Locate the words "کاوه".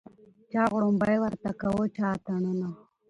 1.61-1.85